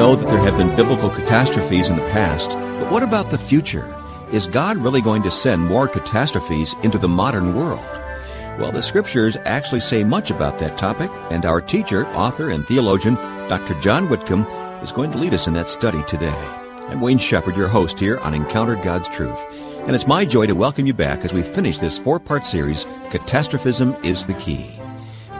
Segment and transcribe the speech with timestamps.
[0.00, 3.94] know that there have been biblical catastrophes in the past, but what about the future?
[4.32, 7.84] Is God really going to send more catastrophes into the modern world?
[8.58, 13.16] Well, the scriptures actually say much about that topic, and our teacher, author, and theologian,
[13.50, 13.78] Dr.
[13.78, 14.46] John Whitcomb,
[14.82, 16.40] is going to lead us in that study today.
[16.88, 19.44] I'm Wayne Shepherd, your host here on Encounter God's Truth,
[19.86, 22.86] and it's my joy to welcome you back as we finish this four part series,
[23.10, 24.79] Catastrophism is the Key.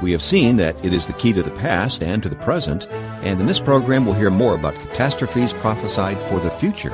[0.02, 2.86] We have seen that it is the key to the past and to the present,
[3.22, 6.90] and in this program we'll hear more about catastrophes prophesied for the future,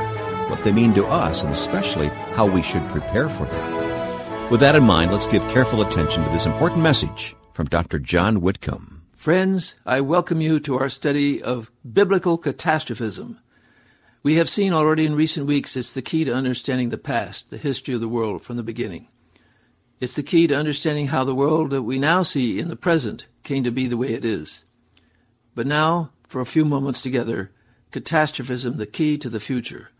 [0.48, 4.50] what they mean to us, and especially how we should prepare for them.
[4.50, 8.00] With that in mind, let's give careful attention to this important message from Dr.
[8.00, 9.02] John Whitcomb.
[9.12, 13.38] Friends, I welcome you to our study of biblical catastrophism.
[14.24, 17.56] We have seen already in recent weeks it's the key to understanding the past, the
[17.56, 19.06] history of the world from the beginning.
[19.98, 23.26] It's the key to understanding how the world that we now see in the present
[23.42, 24.64] came to be the way it is.
[25.54, 27.50] But now, for a few moments together,
[27.92, 29.90] catastrophism, the key to the future.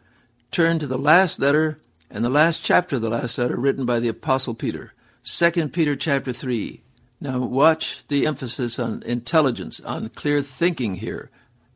[0.51, 3.98] Turn to the last letter and the last chapter of the last letter written by
[3.98, 4.93] the Apostle Peter,
[5.25, 6.83] 2 Peter chapter 3.
[7.20, 11.31] Now watch the emphasis on intelligence, on clear thinking here,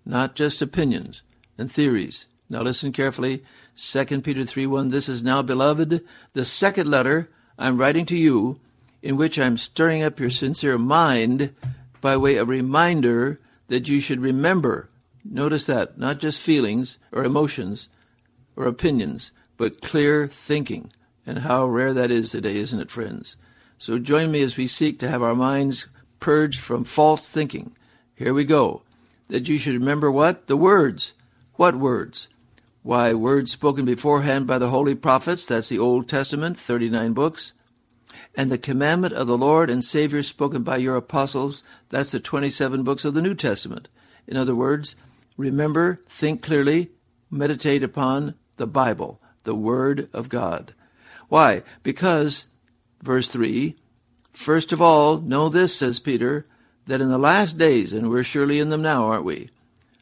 [0.04, 1.22] not just opinions
[1.56, 2.26] and theories.
[2.50, 3.44] Now listen carefully.
[3.76, 4.88] 2 Peter 3 1.
[4.88, 8.58] This is now, beloved, the second letter I'm writing to you,
[9.02, 11.54] in which I'm stirring up your sincere mind
[12.00, 14.88] by way of reminder that you should remember.
[15.26, 17.90] Notice that, not just feelings or emotions
[18.56, 20.90] or opinions, but clear thinking.
[21.26, 23.36] And how rare that is today, isn't it, friends?
[23.76, 25.86] So join me as we seek to have our minds
[26.18, 27.76] purged from false thinking.
[28.14, 28.82] Here we go.
[29.28, 30.46] That you should remember what?
[30.46, 31.12] The words.
[31.56, 32.28] What words?
[32.82, 37.52] Why, words spoken beforehand by the holy prophets, that's the Old Testament, 39 books.
[38.34, 42.82] And the commandment of the Lord and Savior spoken by your apostles, that's the 27
[42.82, 43.88] books of the New Testament.
[44.26, 44.96] In other words,
[45.36, 46.90] remember, think clearly,
[47.30, 50.72] meditate upon the Bible, the Word of God.
[51.28, 51.62] Why?
[51.82, 52.46] Because,
[53.02, 53.76] verse 3,
[54.32, 56.46] first of all, know this, says Peter,
[56.86, 59.50] that in the last days, and we're surely in them now, aren't we?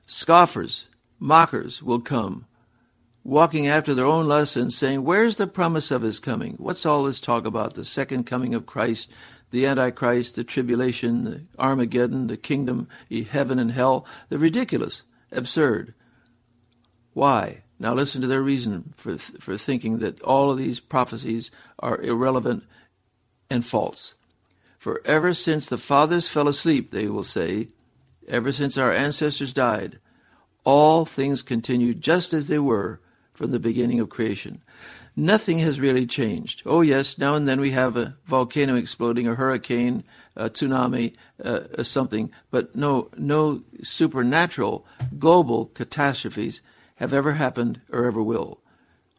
[0.07, 0.87] Scoffers,
[1.19, 2.47] mockers will come
[3.29, 6.55] walking after their own lusts and saying, Where's the promise of his coming?
[6.55, 7.75] What's all this talk about?
[7.75, 9.11] The second coming of Christ,
[9.51, 12.89] the Antichrist, the tribulation, the Armageddon, the kingdom,
[13.31, 14.07] heaven and hell.
[14.29, 15.93] They're ridiculous, absurd.
[17.13, 17.65] Why?
[17.79, 22.65] Now listen to their reason for, for thinking that all of these prophecies are irrelevant
[23.51, 24.15] and false.
[24.79, 27.69] For ever since the fathers fell asleep, they will say,
[28.27, 29.99] ever since our ancestors died,
[30.65, 33.01] all things continued just as they were
[33.39, 34.61] from the beginning of creation.
[35.15, 36.61] Nothing has really changed.
[36.67, 40.03] Oh, yes, now and then we have a volcano exploding, a hurricane,
[40.35, 44.85] a tsunami, uh, something, but no, no supernatural
[45.21, 46.63] global catastrophes
[46.97, 48.59] have ever happened or ever will.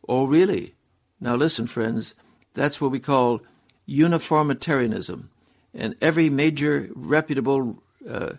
[0.06, 0.75] Oh, really?
[1.22, 2.13] Now listen, friends,
[2.53, 3.41] that's what we call
[3.86, 5.30] uniformitarianism.
[5.74, 8.34] And every major reputable uh,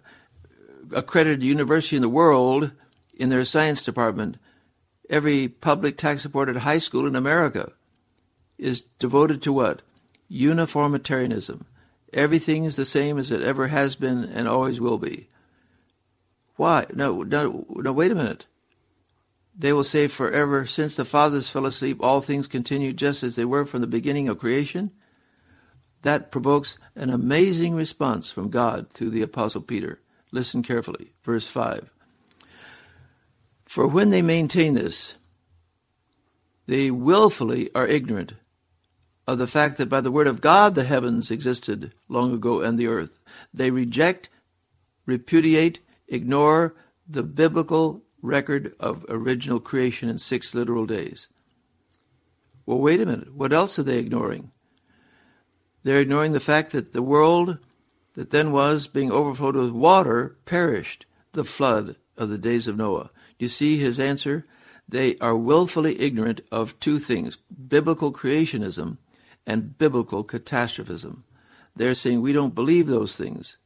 [0.92, 2.72] accredited university in the world,
[3.16, 4.36] in their science department,
[5.10, 7.72] every public tax supported high school in America
[8.56, 9.82] is devoted to what?
[10.28, 11.66] Uniformitarianism.
[12.12, 15.28] Everything is the same as it ever has been and always will be.
[16.56, 16.86] Why?
[16.94, 18.46] No, no, no, wait a minute.
[19.56, 23.44] They will say, forever since the fathers fell asleep, all things continue just as they
[23.44, 24.90] were from the beginning of creation.
[26.02, 30.00] That provokes an amazing response from God through the Apostle Peter.
[30.32, 31.12] Listen carefully.
[31.24, 31.90] Verse 5.
[33.70, 35.14] For when they maintain this,
[36.66, 38.32] they willfully are ignorant
[39.28, 42.76] of the fact that by the word of God the heavens existed long ago and
[42.76, 43.20] the earth.
[43.54, 44.28] They reject,
[45.06, 46.74] repudiate, ignore
[47.08, 51.28] the biblical record of original creation in six literal days.
[52.66, 53.32] Well, wait a minute.
[53.32, 54.50] What else are they ignoring?
[55.84, 57.58] They're ignoring the fact that the world
[58.14, 63.10] that then was, being overflowed with water, perished, the flood of the days of Noah.
[63.40, 64.44] You see his answer?
[64.88, 67.38] They are willfully ignorant of two things
[67.68, 68.98] biblical creationism
[69.46, 71.24] and biblical catastrophism.
[71.74, 73.56] They're saying we don't believe those things.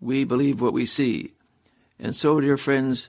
[0.00, 1.32] We believe what we see.
[1.98, 3.08] And so, dear friends,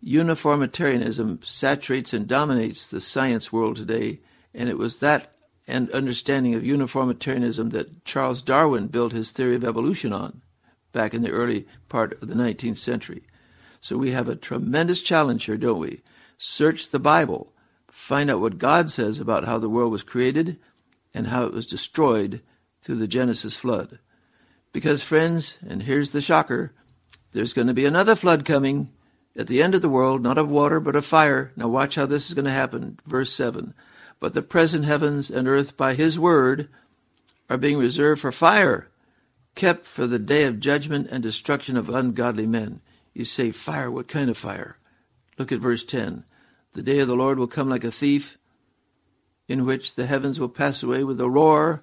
[0.00, 4.20] uniformitarianism saturates and dominates the science world today,
[4.54, 5.32] and it was that
[5.66, 10.42] and understanding of uniformitarianism that Charles Darwin built his theory of evolution on
[10.92, 13.22] back in the early part of the 19th century.
[13.84, 16.00] So we have a tremendous challenge here, don't we?
[16.38, 17.52] Search the Bible,
[17.90, 20.56] find out what God says about how the world was created
[21.12, 22.40] and how it was destroyed
[22.80, 23.98] through the Genesis flood.
[24.72, 26.72] Because, friends, and here's the shocker
[27.32, 28.88] there's going to be another flood coming,
[29.36, 31.52] At the end of the world, not of water, but of fire.
[31.54, 32.98] Now watch how this is going to happen.
[33.04, 33.74] Verse 7.
[34.18, 36.70] But the present heavens and earth by his word
[37.50, 38.88] are being reserved for fire,
[39.54, 42.80] kept for the day of judgment and destruction of ungodly men.
[43.14, 44.76] You say, fire, what kind of fire?
[45.38, 46.24] Look at verse 10.
[46.72, 48.36] The day of the Lord will come like a thief,
[49.48, 51.82] in which the heavens will pass away with a roar,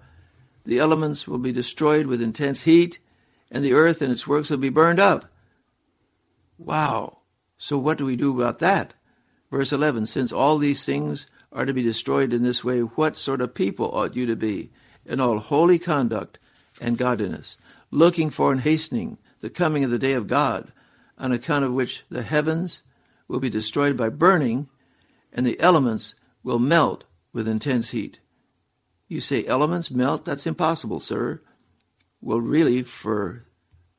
[0.66, 3.00] the elements will be destroyed with intense heat,
[3.50, 5.26] and the earth and its works will be burned up.
[6.58, 7.20] Wow.
[7.58, 8.94] So what do we do about that?
[9.50, 13.42] Verse 11 Since all these things are to be destroyed in this way, what sort
[13.42, 14.72] of people ought you to be
[15.06, 16.40] in all holy conduct
[16.80, 17.58] and godliness,
[17.90, 20.72] looking for and hastening the coming of the day of God,
[21.22, 22.82] on account of which the heavens
[23.28, 24.68] will be destroyed by burning,
[25.32, 28.20] and the elements will melt with intense heat.
[29.08, 30.26] You say elements melt?
[30.26, 31.42] That's impossible, sir.
[32.22, 33.46] Well, really, for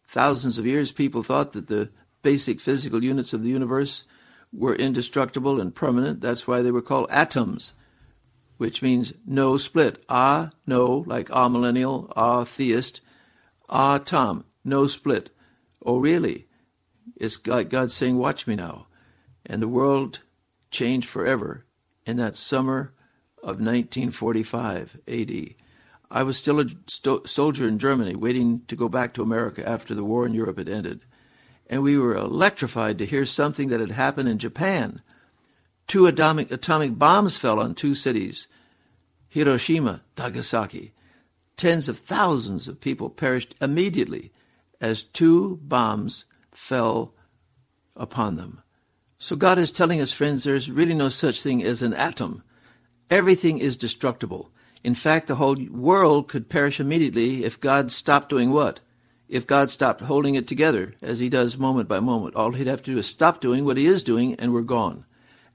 [0.06, 1.90] thousands of years, people thought that the
[2.22, 4.04] basic physical units of the universe
[4.52, 6.20] were indestructible and permanent.
[6.20, 7.72] That's why they were called atoms,
[8.58, 10.02] which means no split.
[10.08, 13.00] Ah, no, like ah millennial, ah theist,
[13.68, 15.30] ah Tom, no split.
[15.84, 16.46] Oh, really?
[17.16, 18.87] It's like God saying, Watch me now.
[19.44, 20.20] And the world
[20.70, 21.64] changed forever
[22.06, 22.93] in that summer
[23.38, 25.54] of 1945 AD.
[26.10, 29.94] I was still a sto- soldier in Germany, waiting to go back to America after
[29.94, 31.04] the war in Europe had ended
[31.72, 35.00] and we were electrified to hear something that had happened in Japan.
[35.87, 38.46] Two atomic, atomic bombs fell on two cities,
[39.31, 40.93] Hiroshima, Nagasaki.
[41.56, 44.32] Tens of thousands of people perished immediately
[44.82, 47.14] as two bombs fell
[47.96, 48.62] upon them.
[49.19, 52.43] So God is telling us, friends, there's really no such thing as an atom.
[53.10, 54.50] Everything is destructible.
[54.82, 58.81] In fact, the whole world could perish immediately if God stopped doing what?
[59.32, 62.37] if God stopped holding it together, as He does moment by moment.
[62.37, 65.06] All He'd have to do is stop doing what He is doing, and we're gone.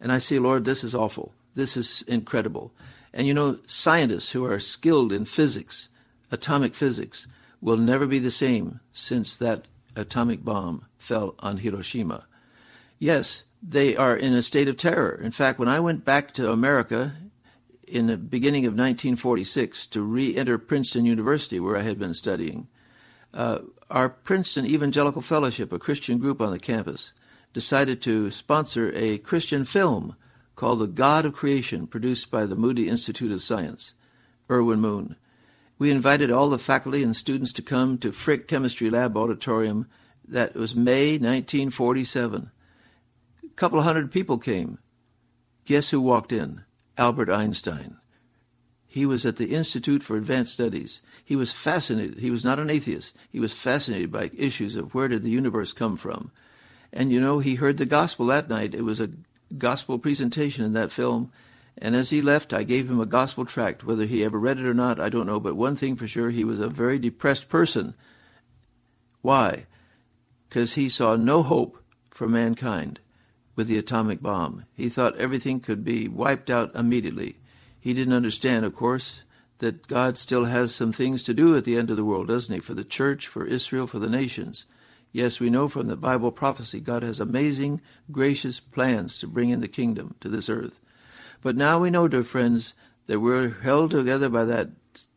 [0.01, 1.35] And I say, Lord, this is awful.
[1.53, 2.73] This is incredible.
[3.13, 5.89] And you know, scientists who are skilled in physics,
[6.31, 7.27] atomic physics,
[7.61, 9.65] will never be the same since that
[9.97, 12.25] atomic bomb fell on Hiroshima.
[12.99, 15.19] Yes, they are in a state of terror.
[15.21, 17.15] In fact, when I went back to America
[17.88, 22.67] in the beginning of 1946 to re enter Princeton University, where I had been studying,
[23.33, 23.59] uh,
[23.89, 27.13] our Princeton Evangelical Fellowship, a Christian group on the campus,
[27.53, 30.15] decided to sponsor a Christian film
[30.55, 33.94] called The God of Creation, produced by the Moody Institute of Science,
[34.49, 35.15] Irwin Moon.
[35.79, 39.88] We invited all the faculty and students to come to Frick Chemistry Lab Auditorium.
[40.27, 42.51] That was May 1947.
[43.44, 44.79] A couple hundred people came.
[45.65, 46.63] Guess who walked in?
[46.97, 47.97] Albert Einstein.
[48.88, 51.01] He was at the Institute for Advanced Studies.
[51.24, 52.19] He was fascinated.
[52.19, 53.15] He was not an atheist.
[53.30, 56.31] He was fascinated by issues of where did the universe come from.
[56.91, 58.73] And you know, he heard the gospel that night.
[58.73, 59.12] It was a
[59.56, 61.31] gospel presentation in that film.
[61.79, 63.83] And as he left, I gave him a gospel tract.
[63.83, 65.39] Whether he ever read it or not, I don't know.
[65.39, 67.94] But one thing for sure, he was a very depressed person.
[69.21, 69.68] Why?
[70.50, 73.00] Because he saw no hope for mankind
[73.56, 74.65] with the atomic bomb.
[74.74, 77.38] He thought everything could be wiped out immediately.
[77.80, 79.23] He didn't understand, of course,
[79.59, 82.53] that God still has some things to do at the end of the world, doesn't
[82.53, 82.59] he?
[82.59, 84.65] For the church, for Israel, for the nations.
[85.12, 89.61] Yes, we know from the Bible prophecy God has amazing, gracious plans to bring in
[89.61, 90.80] the kingdom to this earth.
[91.41, 92.73] But now we know, dear friends,
[93.07, 94.69] that we're held together by that,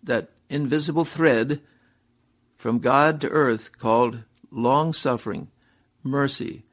[0.02, 1.60] that invisible thread
[2.56, 5.48] from God to earth called long suffering,
[6.02, 6.64] mercy.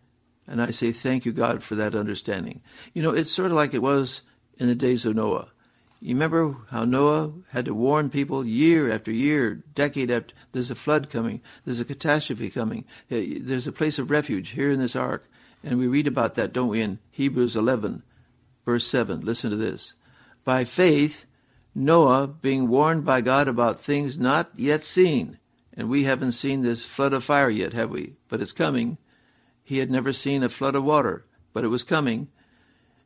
[0.47, 2.61] And I say thank you, God, for that understanding.
[2.93, 4.21] You know, it's sort of like it was
[4.57, 5.49] in the days of Noah.
[5.99, 10.75] You remember how Noah had to warn people year after year, decade after, there's a
[10.75, 14.95] flood coming, there's a catastrophe coming, eh, there's a place of refuge here in this
[14.95, 15.27] ark.
[15.63, 18.03] And we read about that, don't we, in Hebrews 11,
[18.67, 19.21] verse 7.
[19.21, 19.93] Listen to this.
[20.43, 21.23] By faith,
[21.73, 25.39] Noah, being warned by God about things not yet seen,
[25.73, 28.17] and we haven't seen this flood of fire yet, have we?
[28.27, 28.97] But it's coming.
[29.63, 32.27] He had never seen a flood of water, but it was coming.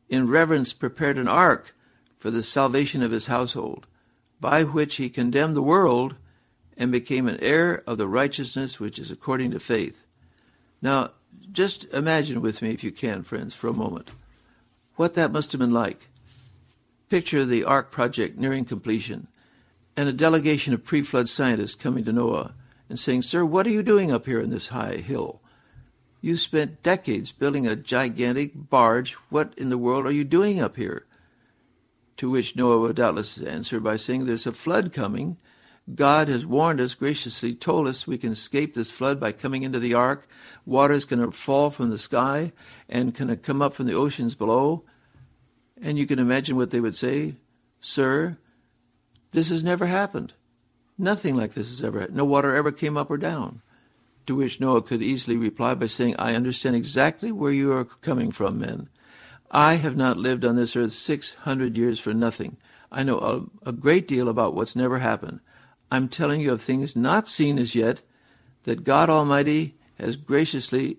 [0.08, 1.76] In reverence, prepared an ark
[2.18, 3.86] for the salvation of his household,
[4.40, 6.16] by which he condemned the world
[6.76, 10.06] and became an heir of the righteousness which is according to faith.
[10.80, 11.12] Now,
[11.52, 14.10] just imagine with me, if you can, friends, for a moment,
[14.96, 16.08] what that must have been like.
[17.08, 19.28] Picture the Ark project nearing completion
[19.96, 22.54] and a delegation of pre flood scientists coming to Noah
[22.88, 25.40] and saying, Sir, what are you doing up here in this high hill?
[26.20, 29.14] You spent decades building a gigantic barge.
[29.28, 31.06] What in the world are you doing up here?
[32.18, 35.36] To which Noah would doubtless answer by saying, There's a flood coming,
[35.92, 39.80] God has warned us, graciously told us we can escape this flood by coming into
[39.80, 40.28] the ark.
[40.64, 42.52] Water is going to fall from the sky
[42.88, 44.84] and to come up from the oceans below.
[45.80, 47.34] And you can imagine what they would say,
[47.80, 48.38] Sir,
[49.32, 50.34] this has never happened.
[50.96, 52.16] Nothing like this has ever happened.
[52.16, 53.60] No water ever came up or down.
[54.26, 58.30] To which Noah could easily reply by saying, I understand exactly where you are coming
[58.30, 58.88] from, men.
[59.50, 62.56] I have not lived on this earth 600 years for nothing.
[62.92, 65.40] I know a, a great deal about what's never happened.
[65.92, 68.00] I'm telling you of things not seen as yet
[68.64, 70.96] that God Almighty has graciously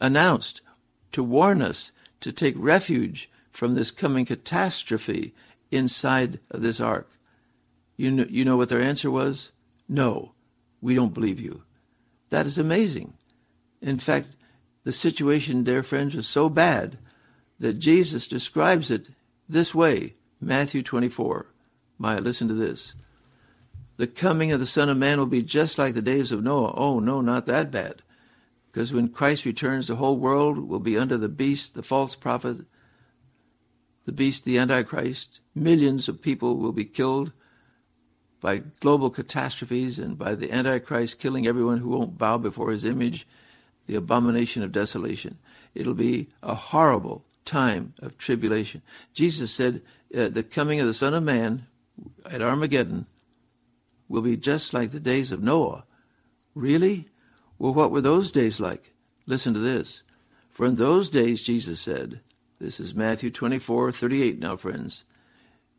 [0.00, 0.62] announced
[1.12, 5.34] to warn us to take refuge from this coming catastrophe
[5.70, 7.10] inside of this ark.
[7.98, 9.52] You know, you know what their answer was?
[9.86, 10.32] No,
[10.80, 11.64] we don't believe you.
[12.30, 13.12] That is amazing.
[13.82, 14.28] In fact,
[14.84, 16.96] the situation, dear friends, was so bad
[17.60, 19.10] that Jesus describes it
[19.46, 21.44] this way Matthew 24.
[21.98, 22.94] Maya, listen to this.
[23.96, 26.74] The coming of the Son of Man will be just like the days of Noah.
[26.76, 28.02] Oh, no, not that bad.
[28.70, 32.64] Because when Christ returns, the whole world will be under the beast, the false prophet,
[34.06, 35.40] the beast, the Antichrist.
[35.54, 37.32] Millions of people will be killed
[38.40, 43.26] by global catastrophes and by the Antichrist killing everyone who won't bow before his image,
[43.86, 45.38] the abomination of desolation.
[45.74, 48.82] It'll be a horrible time of tribulation.
[49.12, 49.82] Jesus said,
[50.16, 51.66] uh, The coming of the Son of Man
[52.24, 53.06] at Armageddon
[54.08, 55.84] will be just like the days of Noah.
[56.54, 57.08] Really?
[57.58, 58.92] Well, what were those days like?
[59.26, 60.02] Listen to this.
[60.50, 62.20] For in those days, Jesus said,
[62.58, 65.04] this is Matthew 24, 38 now, friends.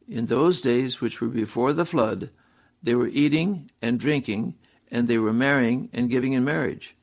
[0.08, 2.30] In those days which were before the flood,
[2.82, 4.56] they were eating and drinking,
[4.92, 6.98] and they were marrying and giving in marriage.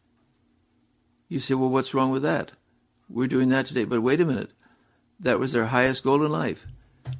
[1.29, 2.53] You say, well, what's wrong with that?
[3.09, 3.85] We're doing that today.
[3.85, 4.51] But wait a minute.
[5.19, 6.67] That was their highest goal in life.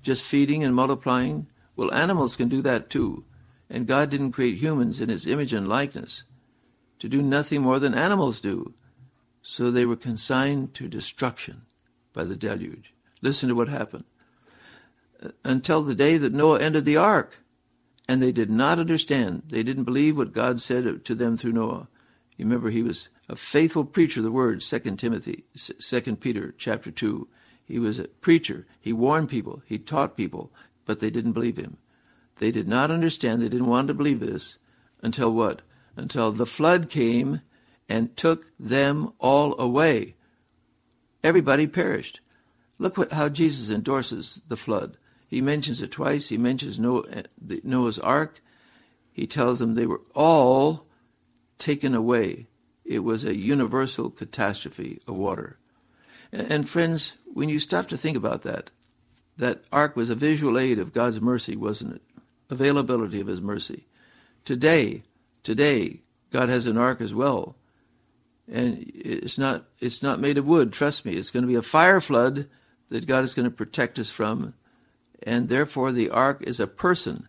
[0.03, 1.47] Just feeding and multiplying.
[1.77, 3.25] Well, animals can do that too.
[3.71, 6.25] And God didn't create humans in his image and likeness
[6.99, 8.75] to do nothing more than animals do.
[9.43, 11.63] So they were consigned to destruction
[12.13, 12.93] by the deluge.
[13.23, 14.05] Listen to what happened.
[15.45, 17.39] Until the day that Noah entered the ark.
[18.09, 19.45] And they did not understand.
[19.47, 21.87] They didn't believe what God said to them through Noah.
[22.37, 26.91] You remember he was a faithful preacher of the word, Second Timothy, Second Peter chapter
[26.91, 27.29] 2.
[27.65, 28.67] He was a preacher.
[28.81, 29.63] He warned people.
[29.65, 30.51] He taught people,
[30.87, 31.77] but they didn't believe him.
[32.41, 34.59] They did not understand, they didn't want to believe this
[35.03, 35.61] until what?
[35.95, 37.43] Until the flood came
[37.87, 40.15] and took them all away.
[41.23, 42.21] Everybody perished.
[42.79, 44.97] Look what, how Jesus endorses the flood.
[45.29, 46.31] He mentions it twice.
[46.31, 47.25] He mentions Noah,
[47.63, 48.41] Noah's ark.
[49.13, 50.87] He tells them they were all
[51.59, 52.47] taken away.
[52.87, 55.59] It was a universal catastrophe of water.
[56.33, 58.71] And, and friends, when you stop to think about that,
[59.37, 62.03] that ark was a visual aid of God's mercy, wasn't it?
[62.51, 63.87] Availability of his mercy.
[64.45, 65.03] Today,
[65.43, 67.57] today, God has an ark as well.
[68.51, 71.13] And it's not it's not made of wood, trust me.
[71.13, 72.49] It's going to be a fire flood
[72.89, 74.55] that God is going to protect us from.
[75.23, 77.29] And therefore the ark is a person,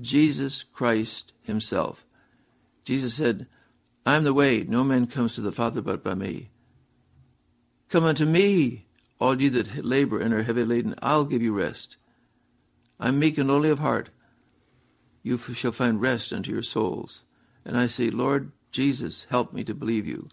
[0.00, 2.04] Jesus Christ himself.
[2.84, 3.46] Jesus said,
[4.06, 6.50] I am the way, no man comes to the Father but by me.
[7.88, 8.86] Come unto me,
[9.18, 11.96] all ye that labor and are heavy laden, I'll give you rest.
[13.00, 14.10] I'm meek and lowly of heart,
[15.24, 17.24] you shall find rest unto your souls.
[17.64, 20.28] And I say, Lord Jesus, help me to believe you.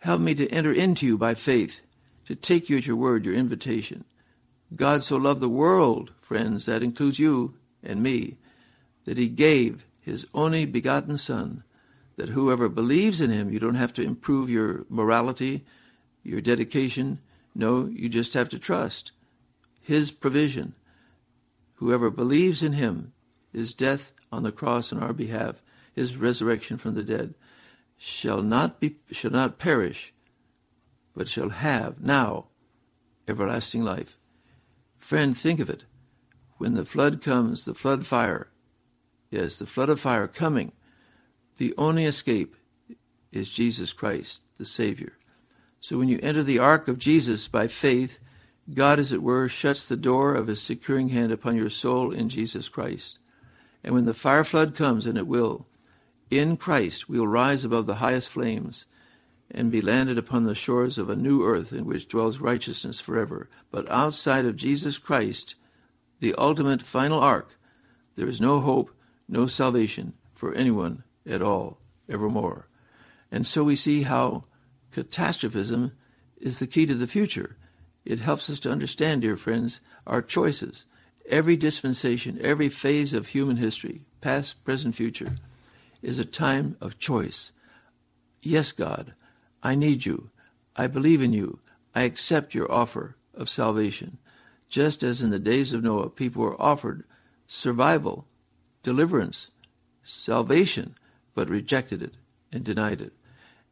[0.00, 1.80] Help me to enter into you by faith,
[2.26, 4.04] to take you at your word, your invitation.
[4.76, 8.36] God so loved the world, friends, that includes you and me,
[9.06, 11.64] that he gave his only begotten Son,
[12.16, 15.64] that whoever believes in him, you don't have to improve your morality,
[16.22, 17.18] your dedication.
[17.54, 19.12] No, you just have to trust
[19.80, 20.74] his provision.
[21.76, 23.12] Whoever believes in him
[23.52, 27.34] his death on the cross on our behalf, his resurrection from the dead,
[27.98, 30.12] shall not be shall not perish,
[31.14, 32.46] but shall have now
[33.28, 34.18] everlasting life.
[34.98, 35.84] Friend, think of it.
[36.56, 38.48] When the flood comes, the flood fire,
[39.30, 40.72] yes, the flood of fire coming,
[41.58, 42.56] the only escape
[43.30, 45.18] is Jesus Christ, the Savior.
[45.80, 48.18] So when you enter the ark of Jesus by faith,
[48.72, 52.28] God, as it were, shuts the door of his securing hand upon your soul in
[52.28, 53.18] Jesus Christ.
[53.84, 55.66] And when the fire flood comes, and it will,
[56.30, 58.86] in Christ we will rise above the highest flames
[59.50, 63.50] and be landed upon the shores of a new earth in which dwells righteousness forever.
[63.70, 65.56] But outside of Jesus Christ,
[66.20, 67.58] the ultimate final ark,
[68.14, 68.90] there is no hope,
[69.28, 72.68] no salvation for anyone at all, evermore.
[73.30, 74.44] And so we see how
[74.90, 75.92] catastrophism
[76.38, 77.56] is the key to the future.
[78.04, 80.84] It helps us to understand, dear friends, our choices
[81.32, 85.36] every dispensation, every phase of human history, past, present, future,
[86.02, 87.52] is a time of choice.
[88.42, 89.14] Yes, God,
[89.62, 90.30] I need you.
[90.76, 91.60] I believe in you.
[91.94, 94.18] I accept your offer of salvation.
[94.68, 97.04] Just as in the days of Noah, people were offered
[97.46, 98.26] survival,
[98.82, 99.50] deliverance,
[100.02, 100.94] salvation,
[101.34, 102.14] but rejected it
[102.52, 103.12] and denied it.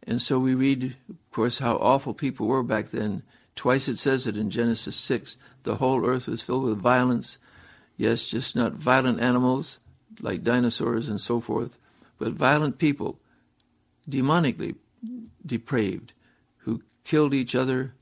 [0.06, 3.22] And so we read, of course, how awful people were back then.
[3.54, 7.36] Twice it says it in Genesis 6 the whole earth was filled with violence.
[8.00, 9.78] Yes, just not violent animals
[10.22, 11.76] like dinosaurs and so forth,
[12.16, 13.20] but violent people,
[14.08, 14.76] demonically
[15.44, 16.14] depraved,
[16.60, 17.92] who killed each other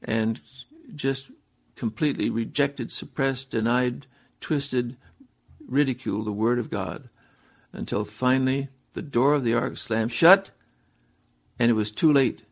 [0.00, 0.40] and
[0.94, 1.32] just
[1.74, 4.06] completely rejected, suppressed, denied,
[4.40, 4.96] twisted,
[5.66, 7.08] ridiculed the Word of God
[7.72, 10.52] until finally the door of the ark slammed shut
[11.58, 12.44] and it was too late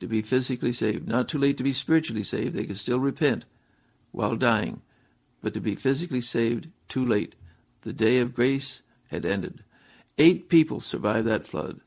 [0.00, 1.06] to be physically saved.
[1.06, 2.54] Not too late to be spiritually saved.
[2.54, 3.44] They could still repent
[4.10, 4.80] while dying.
[5.42, 7.34] But to be physically saved, too late.
[7.82, 9.64] The day of grace had ended.
[10.18, 11.80] Eight people survived that flood.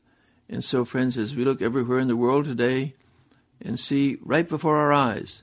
[0.48, 2.94] And so, friends, as we look everywhere in the world today
[3.60, 5.42] and see right before our eyes,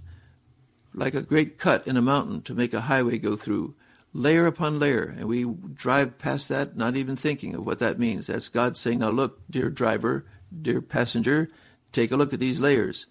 [0.93, 3.75] like a great cut in a mountain to make a highway go through,
[4.13, 8.27] layer upon layer, and we drive past that not even thinking of what that means.
[8.27, 10.25] That's God saying, Now look, dear driver,
[10.61, 11.49] dear passenger,
[11.91, 13.07] take a look at these layers.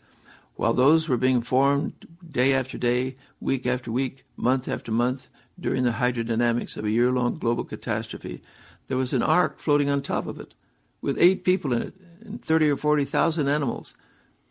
[0.57, 5.29] While those were being formed day after day, week after week, month after month,
[5.59, 8.43] during the hydrodynamics of a year long global catastrophe,
[8.89, 10.55] there was an ark floating on top of it
[11.01, 13.95] with eight people in it and 30 or 40,000 animals.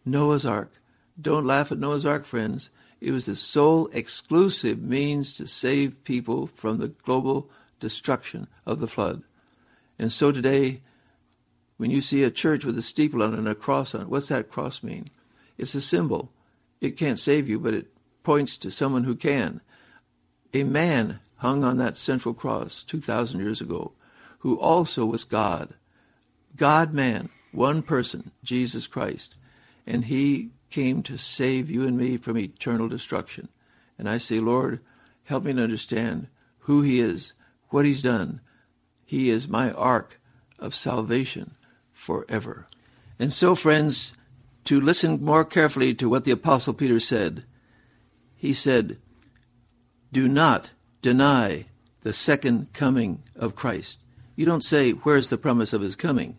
[0.05, 0.71] Noah's Ark.
[1.19, 2.69] Don't laugh at Noah's Ark, friends.
[3.01, 8.87] It was the sole exclusive means to save people from the global destruction of the
[8.87, 9.23] flood.
[9.97, 10.81] And so today,
[11.77, 14.09] when you see a church with a steeple on it and a cross on it,
[14.09, 15.09] what's that cross mean?
[15.59, 16.31] It's a symbol.
[16.81, 17.87] It can't save you, but it
[18.23, 19.61] points to someone who can.
[20.53, 23.93] A man hung on that central cross 2,000 years ago
[24.39, 25.73] who also was God.
[26.55, 29.35] God man, one person, Jesus Christ.
[29.85, 33.49] And he came to save you and me from eternal destruction.
[33.97, 34.79] And I say, Lord,
[35.25, 36.27] help me to understand
[36.59, 37.33] who he is,
[37.69, 38.39] what he's done.
[39.05, 40.19] He is my ark
[40.57, 41.55] of salvation
[41.91, 42.67] forever.
[43.17, 44.13] And so, friends,
[44.69, 47.43] to listen more carefully to what the Apostle Peter said,
[48.35, 48.99] he said,
[50.11, 50.69] Do not
[51.01, 51.65] deny
[52.01, 54.03] the second coming of Christ.
[54.35, 56.37] You don't say, Where's the promise of his coming?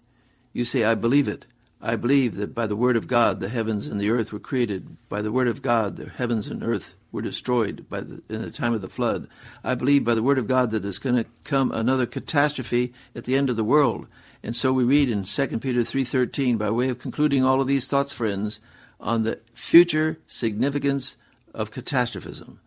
[0.53, 1.45] You say, I believe it.
[1.83, 4.97] I believe that by the word of God the heavens and the earth were created.
[5.09, 8.53] By the word of God the heavens and earth were destroyed by the, in the
[8.53, 9.27] time of the flood.
[9.65, 13.25] I believe by the word of God that there's going to come another catastrophe at
[13.25, 14.07] the end of the world.
[14.43, 17.87] And so we read in 2 Peter 3:13 by way of concluding all of these
[17.87, 18.61] thoughts friends
[18.99, 21.17] on the future significance
[21.55, 22.61] of catastrophism.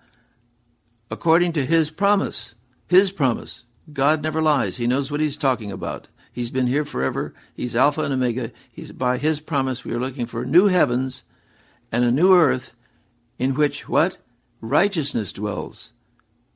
[1.10, 2.56] According to his promise,
[2.88, 4.78] his promise, God never lies.
[4.78, 6.08] He knows what he's talking about.
[6.32, 7.34] He's been here forever.
[7.54, 8.52] He's Alpha and Omega.
[8.72, 11.24] He's by his promise we are looking for new heavens
[11.92, 12.74] and a new earth
[13.38, 14.18] in which what?
[14.62, 15.94] Righteousness dwells.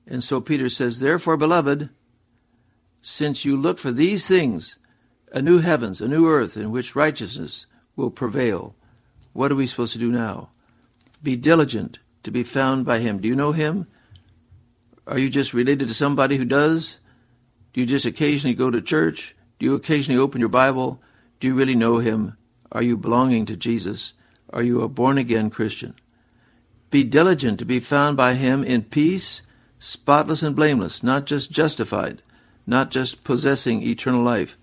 [0.07, 1.89] And so Peter says, Therefore, beloved,
[3.01, 4.77] since you look for these things,
[5.31, 8.75] a new heavens, a new earth in which righteousness will prevail.
[9.33, 10.49] What are we supposed to do now?
[11.21, 13.19] Be diligent to be found by him.
[13.19, 13.87] Do you know him?
[15.05, 16.99] Are you just related to somebody who does?
[17.73, 19.35] Do you just occasionally go to church?
[19.59, 21.01] Do you occasionally open your Bible?
[21.39, 22.37] Do you really know him?
[22.71, 24.13] Are you belonging to Jesus?
[24.51, 25.95] Are you a born again Christian?
[26.89, 29.41] Be diligent to be found by him in peace,
[29.79, 32.21] spotless and blameless, not just justified,
[32.65, 34.57] not just possessing eternal life,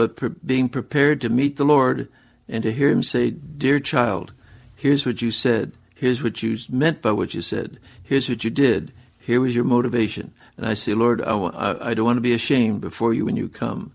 [0.00, 2.08] but pre- being prepared to meet the Lord
[2.48, 4.32] and to hear Him say, Dear child,
[4.74, 5.72] here's what you said.
[5.94, 7.78] Here's what you meant by what you said.
[8.02, 8.92] Here's what you did.
[9.18, 10.32] Here was your motivation.
[10.56, 13.92] And I say, Lord, I, don't want to be ashamed before you when you come.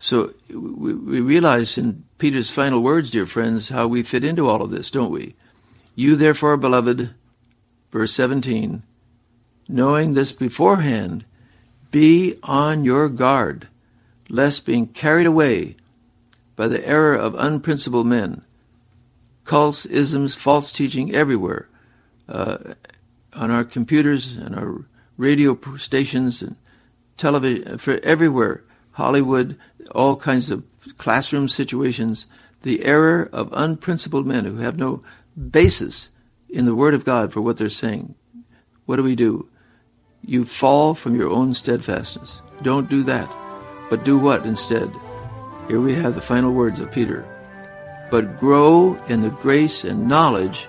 [0.00, 4.60] So we, we realize in Peter's final words, dear friends, how we fit into all
[4.60, 5.36] of this, don't we?
[5.94, 7.14] You, therefore, beloved,
[7.92, 8.82] verse 17,
[9.68, 11.24] knowing this beforehand,
[11.92, 13.68] be on your guard
[14.28, 15.76] lest being carried away
[16.56, 18.42] by the error of unprincipled men,
[19.44, 21.68] cults, isms, false teaching everywhere,
[22.28, 22.58] uh,
[23.34, 24.84] on our computers and our
[25.16, 26.56] radio stations and
[27.16, 29.56] television, for everywhere, Hollywood,
[29.92, 30.64] all kinds of
[30.96, 32.26] classroom situations,
[32.62, 35.02] the error of unprincipled men who have no
[35.50, 36.08] basis
[36.48, 38.14] in the Word of God for what they're saying.
[38.86, 39.48] What do we do?
[40.24, 42.40] You fall from your own steadfastness.
[42.62, 43.47] Don't do that.
[43.88, 44.92] But do what instead?
[45.68, 47.26] Here we have the final words of Peter.
[48.10, 50.66] But grow in the grace and knowledge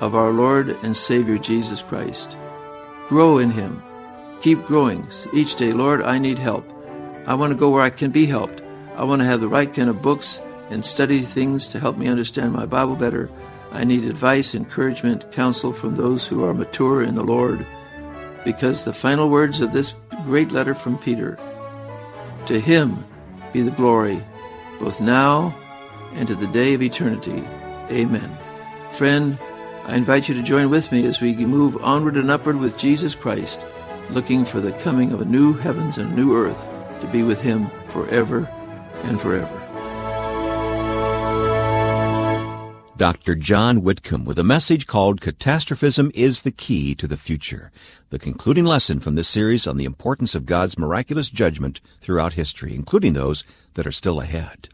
[0.00, 2.36] of our Lord and Savior Jesus Christ.
[3.08, 3.82] Grow in Him.
[4.40, 5.72] Keep growing each day.
[5.72, 6.70] Lord, I need help.
[7.26, 8.62] I want to go where I can be helped.
[8.96, 12.08] I want to have the right kind of books and study things to help me
[12.08, 13.30] understand my Bible better.
[13.70, 17.64] I need advice, encouragement, counsel from those who are mature in the Lord.
[18.44, 21.38] Because the final words of this great letter from Peter
[22.46, 23.04] To him
[23.52, 24.22] be the glory,
[24.80, 25.54] both now
[26.14, 27.44] and to the day of eternity.
[27.90, 28.36] Amen.
[28.92, 29.38] Friend,
[29.84, 33.14] I invite you to join with me as we move onward and upward with Jesus
[33.14, 33.64] Christ,
[34.10, 36.66] looking for the coming of a new heavens and new earth
[37.00, 38.48] to be with him forever
[39.02, 39.61] and forever.
[43.02, 43.34] Dr.
[43.34, 47.72] John Whitcomb with a message called Catastrophism is the Key to the Future,
[48.10, 52.76] the concluding lesson from this series on the importance of God's miraculous judgment throughout history,
[52.76, 53.42] including those
[53.74, 54.68] that are still ahead.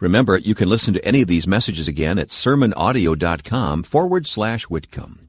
[0.00, 5.21] Remember, you can listen to any of these messages again at sermonaudio.com forward slash Whitcomb.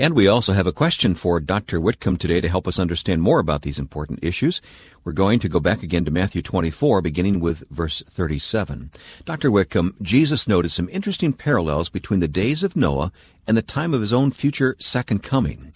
[0.00, 1.78] And we also have a question for Dr.
[1.78, 4.62] Whitcomb today to help us understand more about these important issues.
[5.04, 8.92] We're going to go back again to Matthew 24, beginning with verse 37.
[9.26, 9.50] Dr.
[9.50, 13.12] Whitcomb, Jesus noted some interesting parallels between the days of Noah
[13.46, 15.74] and the time of his own future second coming.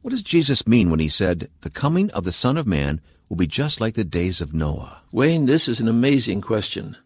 [0.00, 3.36] What does Jesus mean when he said, The coming of the Son of Man will
[3.36, 5.02] be just like the days of Noah?
[5.12, 6.96] Wayne, this is an amazing question.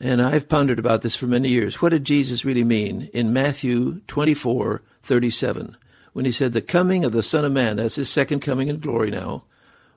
[0.00, 1.82] And I've pondered about this for many years.
[1.82, 5.76] What did Jesus really mean in Matthew 24, 37?
[6.12, 8.78] When he said, The coming of the Son of Man, that's his second coming in
[8.78, 9.44] glory now,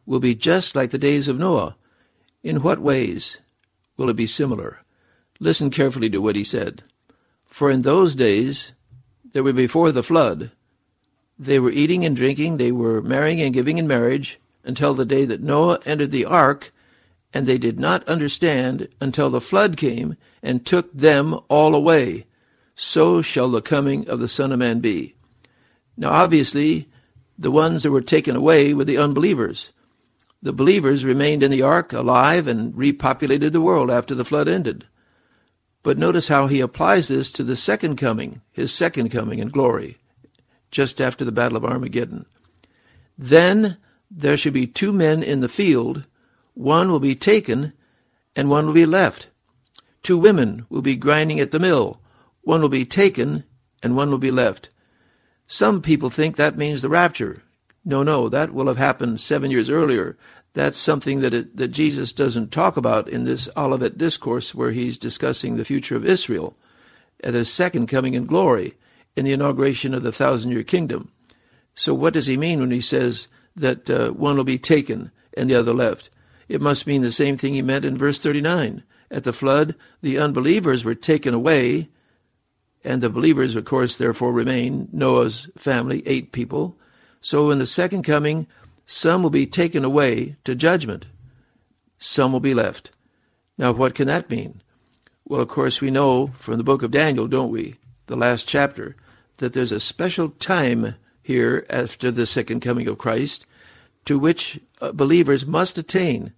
[0.05, 1.75] will be just like the days of Noah.
[2.43, 3.39] In what ways
[3.97, 4.81] will it be similar?
[5.39, 6.83] Listen carefully to what he said.
[7.45, 8.73] For in those days
[9.33, 10.51] that were before the flood,
[11.37, 15.25] they were eating and drinking, they were marrying and giving in marriage, until the day
[15.25, 16.71] that Noah entered the ark,
[17.33, 22.25] and they did not understand until the flood came and took them all away.
[22.75, 25.14] So shall the coming of the Son of Man be.
[25.97, 26.89] Now, obviously,
[27.37, 29.71] the ones that were taken away were the unbelievers.
[30.41, 34.85] The believers remained in the ark alive and repopulated the world after the flood ended.
[35.83, 39.97] But notice how he applies this to the second coming, his second coming in glory,
[40.71, 42.25] just after the Battle of Armageddon.
[43.17, 43.77] Then
[44.09, 46.05] there should be two men in the field,
[46.53, 47.73] one will be taken,
[48.35, 49.27] and one will be left.
[50.03, 52.01] Two women will be grinding at the mill,
[52.41, 53.43] one will be taken,
[53.81, 54.69] and one will be left.
[55.47, 57.43] Some people think that means the rapture.
[57.83, 60.17] No, no, that will have happened seven years earlier.
[60.53, 64.97] That's something that, it, that Jesus doesn't talk about in this Olivet discourse where he's
[64.97, 66.55] discussing the future of Israel
[67.23, 68.75] at his second coming in glory
[69.15, 71.11] in the inauguration of the thousand year kingdom.
[71.75, 75.49] So what does he mean when he says that uh, one will be taken and
[75.49, 76.09] the other left?
[76.47, 78.83] It must mean the same thing he meant in verse 39.
[79.11, 81.89] At the flood, the unbelievers were taken away
[82.85, 86.77] and the believers, of course, therefore remain Noah's family, eight people.
[87.19, 88.45] So in the second coming,
[88.85, 91.07] some will be taken away to judgment,
[91.97, 92.91] some will be left.
[93.57, 94.61] Now, what can that mean?
[95.25, 98.95] Well, of course, we know from the book of Daniel, don't we, the last chapter,
[99.37, 103.47] that there's a special time here after the second coming of Christ
[104.05, 106.33] to which uh, believers must attain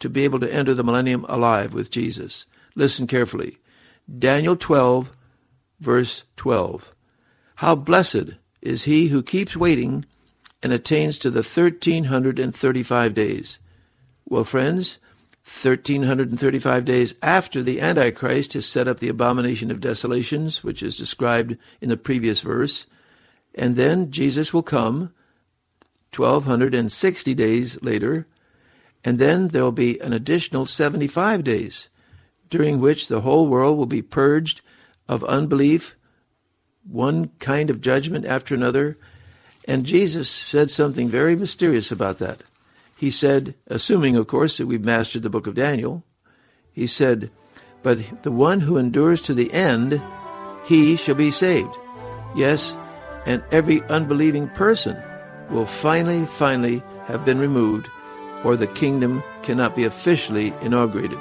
[0.00, 2.46] to be able to enter the millennium alive with Jesus.
[2.74, 3.58] Listen carefully.
[4.18, 5.12] Daniel 12,
[5.82, 6.94] verse 12.
[7.56, 10.04] How blessed is he who keeps waiting
[10.62, 13.58] and attains to the 1335 days.
[14.28, 14.98] Well, friends,
[15.44, 21.56] 1335 days after the Antichrist has set up the abomination of desolations, which is described
[21.80, 22.86] in the previous verse,
[23.54, 25.12] and then Jesus will come
[26.14, 28.26] 1260 days later,
[29.04, 31.88] and then there will be an additional 75 days,
[32.48, 34.60] during which the whole world will be purged
[35.12, 35.94] of unbelief,
[36.88, 38.96] one kind of judgment after another.
[39.68, 42.42] And Jesus said something very mysterious about that.
[42.96, 46.02] He said, assuming, of course, that we've mastered the book of Daniel,
[46.72, 47.30] he said,
[47.82, 50.00] But the one who endures to the end,
[50.64, 51.76] he shall be saved.
[52.34, 52.76] Yes,
[53.26, 55.00] and every unbelieving person
[55.50, 57.90] will finally, finally have been removed,
[58.44, 61.18] or the kingdom cannot be officially inaugurated.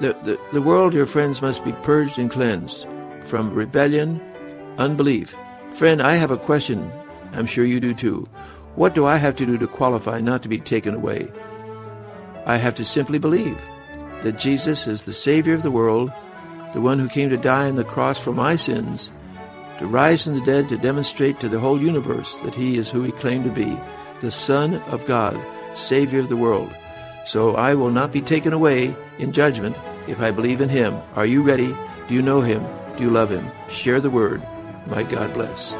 [0.00, 2.86] The, the, the world, your friends, must be purged and cleansed
[3.24, 4.20] from rebellion,
[4.78, 5.34] unbelief.
[5.74, 6.90] Friend, I have a question.
[7.32, 8.28] I'm sure you do too.
[8.76, 11.28] What do I have to do to qualify not to be taken away?
[12.46, 13.60] I have to simply believe
[14.22, 16.12] that Jesus is the Savior of the world,
[16.72, 19.10] the one who came to die on the cross for my sins,
[19.78, 23.02] to rise from the dead to demonstrate to the whole universe that he is who
[23.02, 23.76] he claimed to be,
[24.20, 25.36] the Son of God,
[25.76, 26.72] Savior of the world.
[27.26, 29.76] So I will not be taken away in judgment
[30.08, 31.00] if I believe in him.
[31.14, 31.76] Are you ready?
[32.08, 32.66] Do you know him?
[32.96, 33.50] Do you love him?
[33.68, 34.42] Share the word.
[34.86, 35.74] My God bless.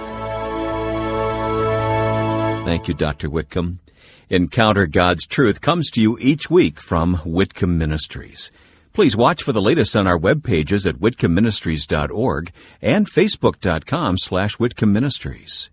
[2.64, 3.31] Thank you, Dr.
[3.31, 3.81] Whitcomb.
[4.29, 8.53] Encounter God's Truth comes to you each week from Whitcomb Ministries.
[8.93, 14.93] Please watch for the latest on our web pages at whitcombministries.org and facebook.com slash Whitcomb
[14.93, 15.71] Ministries.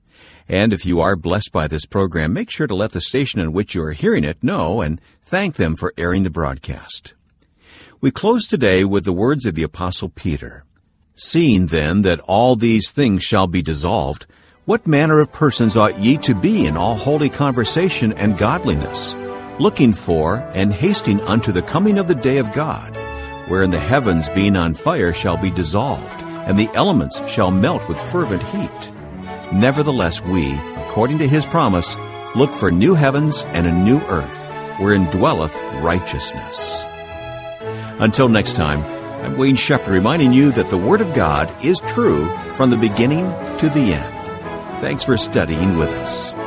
[0.48, 3.52] And if you are blessed by this program, make sure to let the station in
[3.52, 7.14] which you are hearing it know and thank them for airing the broadcast.
[8.06, 10.63] We close today with the words of the Apostle Peter.
[11.15, 14.28] Seeing then that all these things shall be dissolved,
[14.65, 19.15] what manner of persons ought ye to be in all holy conversation and godliness,
[19.58, 22.96] looking for and hasting unto the coming of the day of God,
[23.50, 28.00] wherein the heavens being on fire shall be dissolved, and the elements shall melt with
[28.12, 28.91] fervent heat?
[29.52, 30.54] Nevertheless, we,
[30.86, 31.98] according to his promise,
[32.36, 36.86] look for new heavens and a new earth, wherein dwelleth righteousness.
[37.99, 38.84] Until next time,
[39.23, 43.25] I'm Wayne Shepherd reminding you that the Word of God is true from the beginning
[43.60, 44.81] to the end.
[44.81, 46.44] Thanks for studying with us.